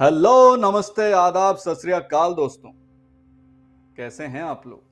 Hello, 0.00 0.56
नमस्ते, 0.56 1.12
आदाब, 1.12 1.56
सत 1.56 1.80
दोस्तों। 2.36 2.70
कैसे 3.96 4.24
हैं 4.24 4.42
आप 4.42 4.66
लोग? 4.66 4.82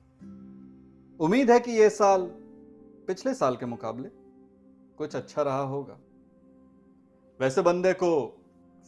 उम्मीद 1.19 1.51
है 1.51 1.59
कि 1.59 1.71
ये 1.71 1.89
साल, 1.89 2.21
पिछले 3.07 3.33
साल 3.33 3.55
के 3.55 3.65
मुकाबले, 3.65 4.09
कुछ 4.97 5.15
अच्छा 5.15 5.41
रहा 5.41 5.61
होगा। 5.61 5.97
वैसे 7.41 7.61
बंदे 7.61 7.93
को 7.93 8.41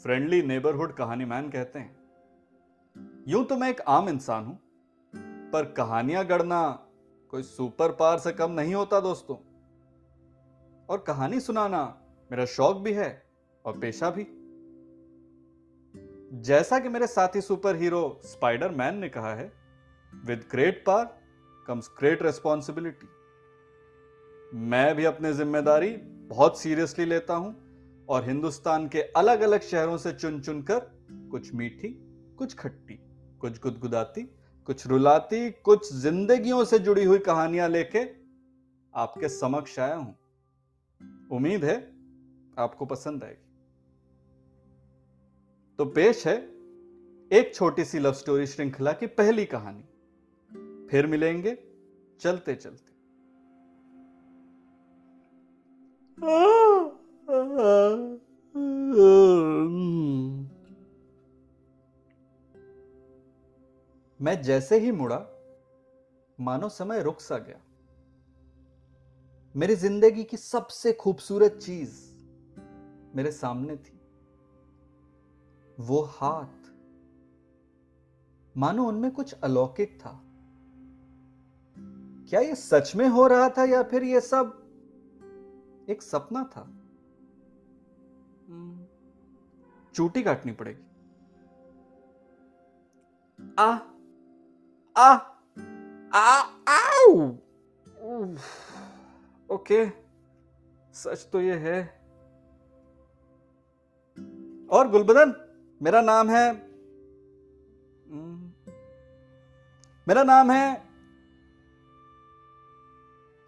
फ्रेंडली 0.03 0.41
नेबरहुड 0.41 0.93
कहानी 0.93 1.25
मैन 1.25 1.49
कहते 1.49 1.79
हैं। 1.79 1.99
यूँ 3.27 3.45
तो 3.45 3.57
मैं 3.57 3.69
एक 3.69 3.81
आम 3.81 4.09
इंसान 4.09 4.45
हूँ, 4.45 4.59
पर 5.51 5.71
कहानियाँ 5.71 6.25
गढ़ना 6.25 6.87
कोई 7.31 7.43
सुपर 7.43 7.91
पार 7.91 8.19
से 8.19 8.31
कम 8.31 8.51
नहीं 8.51 8.75
होता 8.75 8.99
दोस्तों। 8.99 9.35
और 10.89 10.97
कहानी 11.07 11.39
सुनाना 11.39 12.01
मेरा 12.31 12.45
शौक 12.45 12.77
भी 12.77 12.93
है 12.93 13.23
और 13.65 13.79
पेशा 13.79 14.09
भी। 14.09 14.38
जैसा 16.41 16.79
कि 16.79 16.89
मेरे 16.89 17.07
साथी 17.07 17.41
सुपर 17.41 17.75
हीरो 17.75 18.19
स्पाइडर 18.23 18.71
मैन 18.71 18.97
ने 18.97 19.09
कहा 19.09 19.33
है 19.35 19.51
with 20.25 20.43
great 20.51 20.83
power 20.85 21.05
comes 21.67 21.89
great 21.99 22.23
responsibility 22.23 23.07
मैं 24.67 24.95
भी 24.95 25.05
अपनी 25.05 25.31
ज़िम्मेदारी 25.33 25.89
बहुत 26.29 26.59
सीरियसली 26.59 27.05
लेता 27.05 27.33
हूँ 27.33 28.05
और 28.09 28.23
हिंदुस्तान 28.25 28.87
के 28.87 29.01
अलग 29.01 29.41
अलग 29.41 29.61
शहरों 29.61 29.97
से 29.97 30.11
चुन 30.11 30.41
चुन 30.41 30.61
कर 30.61 30.79
कुछ 31.31 31.53
मीठी, 31.53 31.89
कुछ 32.37 32.55
खट्टी, 32.55 32.99
कुछ 33.39 33.59
गुदगुदाती, 33.61 34.23
कुछ 34.65 34.87
रुलाती, 34.87 35.49
कुछ 35.51 35.93
जिंदगियों 35.93 36.63
से 36.65 36.79
जुड़ी 36.79 37.03
हुई 37.05 37.19
कहानियाँ 37.19 37.69
लेके 37.69 38.05
आपके 38.93 39.29
समक्ष 39.29 39.79
आया 39.79 39.95
हूँ। 39.95 40.17
उम्मीद 41.31 41.65
है 41.65 41.77
आपको 42.59 42.85
पसंद 42.85 43.23
आएगी। 43.23 43.48
तो 45.79 45.85
पेश 45.85 46.27
है 46.27 46.37
एक 47.33 47.51
छोटी 47.55 47.85
सी 47.85 47.99
लव 47.99 48.13
स्टोरी 48.13 48.47
श्रृंखला 48.47 48.93
की 48.93 49.07
पहली 49.07 49.45
कहानी। 49.45 49.81
फिर 50.87 51.07
मिलेंगे 51.07 51.57
चलते 52.19 52.55
चलते। 52.55 52.91
मैं 64.23 64.41
जैसे 64.41 64.79
ही 64.79 64.91
मुड़ा, 64.91 65.19
मानो 66.39 66.69
समय 66.69 67.01
रुक 67.03 67.21
सा 67.21 67.37
गया। 67.37 67.61
मेरी 69.55 69.75
ज़िंदगी 69.75 70.23
की 70.23 70.37
सबसे 70.37 70.93
खूबसूरत 70.93 71.51
चीज़ 71.51 71.93
मेरे 73.15 73.31
सामने 73.31 73.77
थी। 73.77 73.98
वो 75.79 76.01
हाथ। 76.01 76.71
मानो 78.57 78.85
उनमें 78.87 79.11
कुछ 79.11 79.33
अलौकिक 79.33 79.99
था। 80.01 80.21
क्या 82.29 82.39
ये 82.39 82.55
सच 82.55 82.95
में 82.95 83.07
हो 83.07 83.27
रहा 83.27 83.49
था 83.49 83.63
या 83.63 83.83
फिर 83.83 84.03
ये 84.03 84.21
सब 84.21 84.69
एक 85.89 86.01
सपना 86.01 86.43
था? 86.43 86.61
हम्म, 88.47 88.85
चूटी 89.93 90.23
काटनी 90.23 90.51
पड़ेगी। 90.51 90.85
आ 93.59 93.77
आ 94.97 95.13
आ 96.13 96.41
आओ 96.67 97.29
ओके 99.55 99.89
सच 100.93 101.29
तो 101.33 101.41
ये 101.41 101.53
है। 101.53 101.99
और 104.71 104.89
गुलबदन? 104.89 105.48
मेरा 105.81 106.01
नाम 106.01 106.29
है 106.29 106.53
मेरा 110.07 110.23
नाम 110.23 110.51
है 110.51 110.83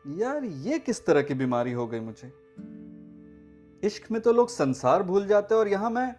यार 0.07 0.43
ये 0.43 0.79
किस 0.79 1.05
तरह 1.05 1.21
की 1.21 1.33
बीमारी 1.33 1.71
हो 1.71 1.87
गई 1.87 1.99
मुझे? 1.99 2.33
इश्क 3.83 4.11
में 4.11 4.21
तो 4.21 4.33
लोग 4.33 4.49
संसार 4.49 5.03
भूल 5.03 5.27
जाते 5.27 5.55
और 5.55 5.67
यहाँ 5.67 5.89
मैं 5.89 6.11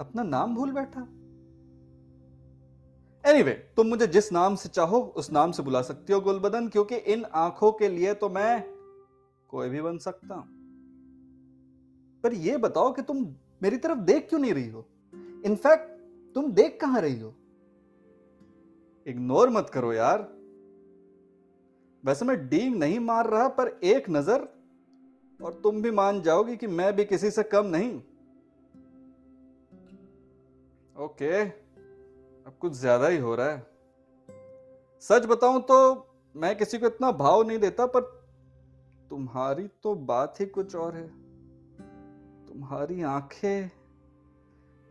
अपना 0.00 0.22
नाम 0.22 0.54
भूल 0.54 0.72
बैठा। 0.72 1.00
एनीवे 3.30 3.50
anyway, 3.50 3.76
तुम 3.76 3.86
मुझे 3.86 4.06
जिस 4.06 4.32
नाम 4.32 4.54
से 4.54 4.68
चाहो 4.68 5.00
उस 5.00 5.32
नाम 5.32 5.52
से 5.52 5.62
बुला 5.62 5.82
सकती 5.82 6.12
हो 6.12 6.20
गुलबदन 6.20 6.68
क्योंकि 6.68 6.94
इन 6.94 7.24
आँखों 7.24 7.72
के 7.72 7.88
लिए 7.88 8.14
तो 8.14 8.28
मैं 8.28 8.74
कोई 9.48 9.68
भी 9.68 9.80
बन 9.80 9.98
सकता 9.98 10.34
हूँ। 10.34 10.48
पर 12.22 12.32
यह 12.32 12.58
बताओ 12.58 12.92
कि 12.92 13.02
तुम 13.02 13.34
मेरी 13.62 13.76
तरफ़ 13.76 13.98
देख 13.98 14.28
क्यों 14.28 14.40
नहीं 14.40 14.52
रही 14.54 14.68
हो? 14.68 14.84
इनफैक्ट 15.46 15.88
तुम 16.34 16.52
देख 16.52 16.78
कहाँ 16.80 17.00
रही 17.00 17.20
हो? 17.20 17.34
इग्नोर 19.06 19.50
मत 19.50 19.70
करो 19.70 19.92
यार। 19.92 20.28
वैसे 22.04 22.24
मैं 22.24 22.48
डींग 22.48 22.76
नहीं 22.76 22.98
मार 23.00 23.26
रहा, 23.26 23.48
पर 23.48 23.68
एक 23.84 24.10
नज़र, 24.10 24.48
और 25.40 25.60
तुम 25.62 25.82
भी 25.82 25.90
मान 25.90 26.20
जाओगी 26.22 26.56
कि 26.56 26.66
मैं 26.66 26.96
भी 26.96 27.04
किसी 27.04 27.30
से 27.30 27.42
कम 27.42 27.66
नहीं। 27.66 27.94
ओके 30.96 31.42
अब 31.42 32.56
कुछ 32.60 32.72
ज़्यादा 32.72 33.08
ही 33.08 33.18
हो 33.18 33.34
रहा 33.34 33.50
है। 33.50 33.66
सच 35.02 35.26
बताऊँ 35.26 35.62
तो 35.62 35.76
मैं 36.34 36.56
किसी 36.56 36.78
को 36.78 36.86
इतना 36.86 37.10
भाव 37.12 37.42
नहीं 37.42 37.58
देता, 37.58 37.86
पर 37.86 38.00
तुम्हारी 39.10 39.66
तो 39.82 39.94
बात 39.94 40.40
ही 40.40 40.46
कुछ 40.46 40.74
और 40.76 40.96
है। 40.96 41.27
तुम्हारी 42.58 43.02
आँखें, 43.02 43.68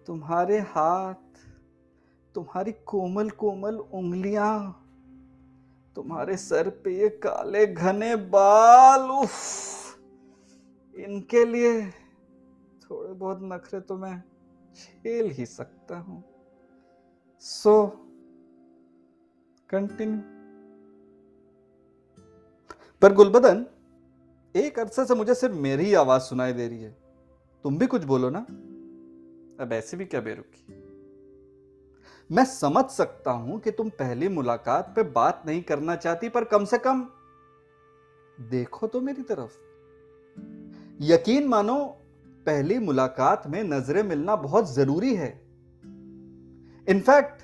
तुम्हारे 0.07 0.59
हाथ, 0.59 1.39
तुम्हारी 2.35 2.72
कोमल 2.72 3.29
कोमल 3.29 3.75
उंगलियाँ, 3.75 4.83
तुम्हारे 5.95 6.38
सर 6.38 6.69
पे 6.69 6.94
ये 6.97 7.09
काले 7.09 7.66
घने 7.67 8.16
बाल, 8.16 9.01
उफ! 9.01 10.00
इनके 10.95 11.44
लिए 11.45 11.81
थोड़े 12.81 13.13
बहुत 13.13 13.39
नखरे 13.44 13.79
तो 13.79 13.97
मैं 13.97 14.16
झेल 14.75 15.31
ही 15.31 15.45
सकता 15.45 15.97
हूँ। 15.97 16.23
सो 17.44 17.85
कंटिन्यू 19.69 20.22
पर 23.01 23.13
गुलबदन, 23.13 23.66
एक 24.55 24.79
अरसे 24.79 25.05
से 25.05 25.16
मुझे 25.16 25.35
सिर्फ़ 25.35 25.55
मेरी 25.55 25.94
आवाज़ 25.94 26.22
सुनाई 26.22 26.53
दे 26.53 26.67
रही 26.67 26.81
है। 26.84 27.06
तुम 27.63 27.78
भी 27.78 27.88
कुछ 27.88 28.03
बोलो 28.03 28.29
ना। 28.29 28.40
अब 29.63 29.69
ऐसे 29.73 29.97
भी 29.97 30.06
क्या 30.06 30.22
बेरुखी? 30.22 30.73
मैं 32.31 32.45
समझ 32.45 32.85
सकता 32.85 33.31
हूँ 33.31 33.59
कि 33.59 33.72
तुम 33.72 33.90
पहली 33.90 34.28
मुलाकात 34.28 34.94
पे 34.95 35.03
बात 35.03 35.44
नहीं 35.45 35.63
करना 35.63 35.96
चाहती, 35.96 36.29
पर 36.29 36.44
कम 36.44 36.66
से 36.66 36.78
कम 36.78 37.07
देखो 38.40 38.88
तो 38.88 39.01
मेरी 39.01 39.22
तरफ़। 39.22 39.51
यकीन 41.01 41.47
मानो, 41.47 41.85
पहली 42.46 42.79
मुलाकात 42.79 43.47
में 43.47 43.63
नज़रें 43.63 44.03
मिलना 44.03 44.35
बहुत 44.35 44.73
ज़रूरी 44.73 45.16
है। 45.16 45.47
इनफैक्ट 46.88 47.41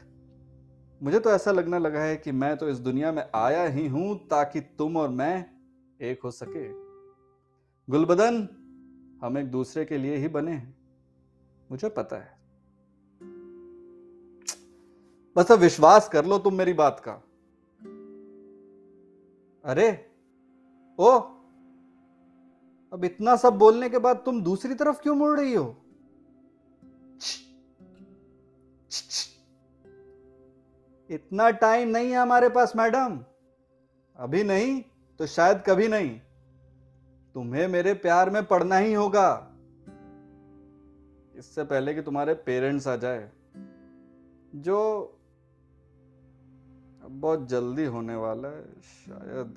मुझे 1.03 1.19
तो 1.19 1.31
ऐसा 1.31 1.51
लगने 1.51 1.79
लगा 1.79 1.99
है 1.99 2.17
कि 2.17 2.31
मैं 2.31 2.57
तो 2.57 2.69
इस 2.69 2.77
दुनिया 2.77 3.11
में 3.11 3.29
आया 3.35 3.63
ही 3.63 3.87
हूँ 3.87 4.27
ताकि 4.27 4.59
तुम 4.59 4.97
और 4.97 5.09
मैं 5.09 5.45
एक 6.01 6.19
हो 6.23 6.31
सके। 6.31 6.69
गुलबदन 7.91 8.47
हम 9.23 9.37
एक 9.37 9.51
दूसरे 9.51 9.85
के 9.85 9.97
लिए 9.97 10.15
ही 10.15 10.27
बने 10.27 10.51
हैं। 10.51 10.77
मुझे 11.71 11.89
पता 11.89 12.15
है। 12.15 12.39
बस 15.35 15.51
अब 15.51 15.59
विश्वास 15.59 16.09
कर 16.09 16.25
लो 16.25 16.39
तुम 16.39 16.53
मेरी 16.53 16.73
बात 16.73 17.01
का। 17.07 17.11
अरे, 19.65 20.11
ओ, 20.99 21.19
अब 22.93 23.01
इतना 23.05 23.35
सब 23.35 23.53
बोलने 23.53 23.89
के 23.89 23.97
बाद 23.97 24.15
तुम 24.15 24.43
दूसरी 24.43 24.75
तरफ़ 24.75 25.01
क्यों 25.01 25.15
मुड़ 25.15 25.39
रही 25.39 25.53
हो? 25.53 25.77
इतना 31.09 31.49
टाइम 31.49 31.89
नहीं 31.89 32.07
है 32.07 32.17
हमारे 32.17 32.49
पास, 32.49 32.75
मैडम। 32.75 33.23
अभी 34.15 34.43
नहीं 34.43 34.83
तो 35.19 35.27
शायद 35.27 35.63
कभी 35.67 35.87
नहीं। 35.87 36.21
तुम्हें 37.35 37.67
मेरे 37.67 37.93
प्यार 37.93 38.29
में 38.29 38.45
पड़ना 38.45 38.77
ही 38.77 38.93
होगा। 38.93 39.53
इससे 41.35 41.63
पहले 41.63 41.93
कि 41.93 42.01
तुम्हारे 42.01 42.33
पेरेंट्स 42.33 42.87
आ 42.87 42.95
जाए, 42.95 43.31
जो 44.55 45.09
बहुत 47.01 47.47
जल्दी 47.49 47.85
होने 47.85 48.15
वाला 48.15 48.47
है, 48.47 48.81
शायद। 48.81 49.55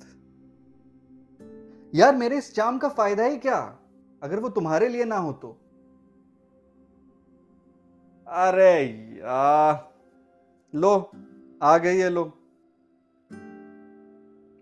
यार, 1.95 2.15
मेरे 2.15 2.37
इस 2.37 2.55
चाम 2.55 2.77
का 2.77 2.89
फ़ायदा 2.89 3.23
ही 3.23 3.37
क्या? 3.37 3.79
अगर 4.23 4.39
वो 4.39 4.49
तुम्हारे 4.49 4.87
लिए 4.87 5.05
ना 5.05 5.17
हो 5.17 5.33
तो। 5.33 5.57
अरे 8.27 8.83
यार, 9.19 9.93
लो, 10.75 11.11
आ 11.63 11.77
गई 11.77 11.97
है 11.97 12.09
लो। 12.09 12.33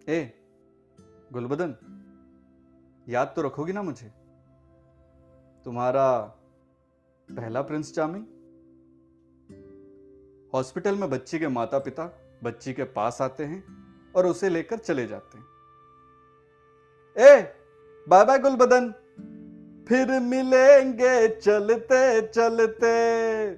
ए, 0.09 0.33
गुलबदन। 1.33 1.94
याद 3.09 3.33
तो 3.35 3.41
रखोगी 3.41 3.73
ना 3.73 3.83
मुझे? 3.83 4.11
तुम्हारा 5.65 6.21
पहला 7.31 7.61
प्रिंस 7.61 7.93
चार्मिंग? 7.93 8.25
हॉस्पिटल 10.53 10.95
में 10.95 11.09
बच्ची 11.09 11.39
के 11.39 11.47
माता 11.47 11.79
पिता 11.79 12.17
बच्ची 12.43 12.73
के 12.73 12.83
पास 12.83 13.21
आते 13.21 13.43
हैं 13.43 13.63
और 14.13 14.25
उसे 14.25 14.49
लेकर 14.49 14.77
चले 14.77 15.07
जाते 15.07 15.37
हैं। 15.37 15.45
ए 17.17 17.53
बाय 18.09 18.25
बाय 18.25 18.39
गुलबदन। 18.39 18.91
फिर 19.87 20.19
मिलेंगे 20.19 21.41
चलते 21.41 22.27
चलते। 22.27 23.49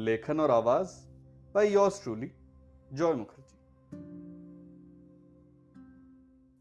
लेखन 0.00 0.40
और 0.40 0.50
आवाज़ 0.50 0.88
by 1.54 1.72
yours 1.72 2.02
truly 2.02 2.32
Joy 2.92 3.14
Mukherjee 3.14 3.35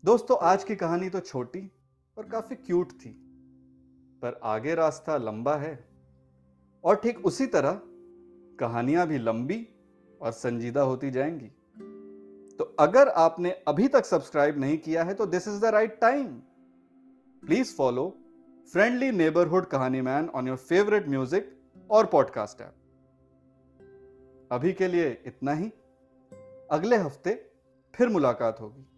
दोस्तों, 0.06 0.38
आज 0.42 0.64
की 0.64 0.76
कहानी 0.76 1.10
तो 1.10 1.20
छोटी 1.20 1.60
और 2.18 2.26
काफ़ी 2.26 2.56
क्यूट 2.56 2.92
थी, 2.92 3.10
पर 4.22 4.40
आगे 4.44 4.76
रास्ता 4.76 5.18
लंबा 5.18 5.56
है 5.56 5.90
और 6.84 6.96
ठीक 6.96 7.26
उसी 7.26 7.46
तरह 7.46 7.80
कहानियाँ 8.60 9.08
भी 9.08 9.18
लंबी 9.18 9.58
और 10.22 10.32
संजीदा 10.32 10.82
होती 10.82 11.12
जाएँगी। 11.12 11.48
तो 12.58 12.76
अगर 12.80 13.08
आपने 13.08 13.52
अभी 13.68 13.88
तक 13.88 14.06
सब्सक्राइब 14.06 14.60
नहीं 14.60 14.78
किया 14.78 15.04
है 15.04 15.14
तो 15.14 15.26
this 15.26 15.48
is 15.48 15.60
the 15.62 15.66
right 15.66 16.00
time 16.02 16.28
please 17.44 17.76
follow 17.76 18.10
friendly 18.74 19.12
neighbourhood 19.12 19.66
कहानी 19.66 20.02
man 20.02 20.30
on 20.30 20.48
your 20.48 20.58
favourite 20.58 21.10
music 21.10 21.56
और 21.90 22.06
पॉडकास्ट 22.06 22.62
ऐप 22.62 22.76
अभी 24.52 24.74
के 24.74 24.88
लिए 24.88 25.24
इतना 25.26 25.54
ही। 25.54 25.72
अगले 26.72 26.96
हफ़्ते 26.96 27.52
फिर 27.94 28.10
मुलाकात 28.10 28.62
होगी। 28.62 28.92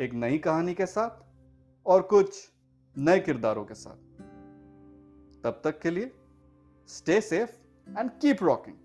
एक 0.00 0.14
नई 0.14 0.38
कहानी 0.38 0.74
के 0.74 0.86
साथ 0.86 1.24
और 1.86 2.02
कुछ 2.02 2.50
नए 2.98 3.20
किरदारों 3.20 3.64
के 3.64 3.74
साथ। 3.74 3.96
तब 5.44 5.60
तक 5.64 5.80
के 5.80 5.90
लिए 5.90 6.12
stay 6.88 7.20
safe 7.20 7.50
and 7.98 8.10
keep 8.10 8.42
rocking 8.42 8.76